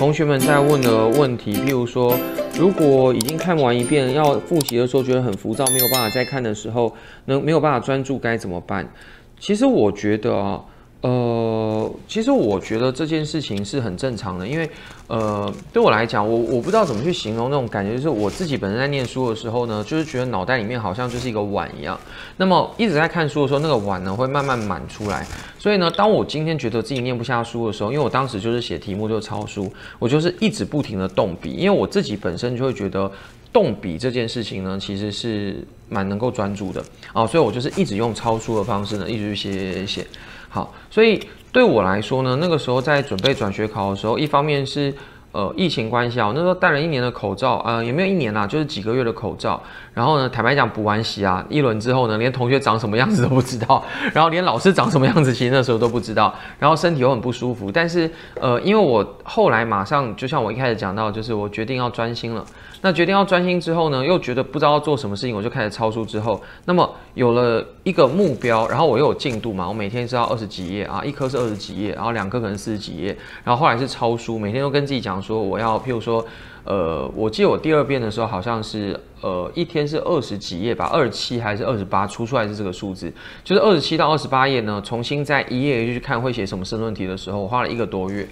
[0.00, 2.16] 同学们在问的问题，譬如说，
[2.58, 6.96] 如果已经看完一遍，要复习的时候觉得很浮躁，没有办法再看的时候，
[7.26, 8.90] 能没有办法专注该怎么办？
[9.38, 10.64] 其实我觉得啊。
[11.02, 14.68] 呃，其实我觉得这件事情是很正常的，因为，
[15.06, 21.98] 呃，对我来讲，我我不知道怎么去形容那种感觉，就是我自己本身在念书的时候呢，就是觉得脑袋里面好像就是一个碗一样，
[22.36, 25.26] 那么一直在看书的时候，那个碗呢会慢慢满出来，
[25.58, 33.10] 所以呢，当我今天觉得自己念不下书的时候，因为我当时就是写题目就抄书，我就是一直不停的动笔，因为我自己本身就会觉得
[33.54, 36.84] 动笔这件事情呢，其实是蛮能够专注的。
[37.14, 40.06] 啊，所以我就是一直用抄书的方式呢，一直去写写写。
[40.50, 41.22] 好，所以
[41.52, 44.92] 对我来说呢，那个时候在准备转学考的时候，一方面是
[45.32, 49.60] 呃疫情关系啊，我那时候戴了一年的口罩，呃也没有一年啦，就是几个月的口罩。
[49.94, 56.34] 然后呢，坦白讲补完习啊，一轮之后呢，连同学长什么样子都不知道， 然后连老师长什么样子，其实那时候都不知道。
[56.58, 62.44] 然后身体又很不舒服，但是呃，因为我后来马上就像我一开始讲到，就是我决定要专心了。
[62.82, 66.00] 那决定要专心之后呢，又觉得不知道要做什么事情，我就开始抄书。
[66.10, 76.24] 之后，那么有了一个目标，然后我又有进度嘛，我每天是要二十几页啊，一科是二十几页，然后两科可能四十几页，然后后来是抄书，每天都跟自己讲说，我要譬如说，
[76.64, 88.26] 呃，我记得我第二遍的时候好像是呃一天是二十几页吧，二十七还是二十八，出出来是这个数字，就是二十七到二十八页呢，重新在一页去看会写什么申论题的时候，我花了一个多月，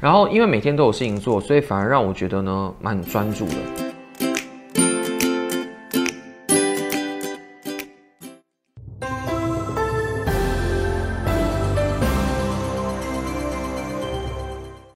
[0.00, 3.91] 然后因为每天都有事情做，所以反而让我觉得呢蛮专注的。